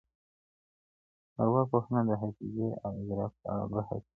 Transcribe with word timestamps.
ارواپوهنه 1.41 2.01
د 2.09 2.11
حافظې 2.21 2.69
او 2.83 2.91
ادراک 3.01 3.31
په 3.41 3.47
اړه 3.53 3.65
بحث 3.71 3.89
کوي. 4.01 4.01